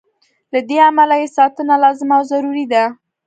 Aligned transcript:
له 0.53 0.59
دې 0.69 0.77
امله 0.89 1.15
یې 1.21 1.27
ساتنه 1.37 1.73
لازمه 1.83 2.15
او 2.17 2.23
ضروري 2.31 2.65
ده. 2.73 2.83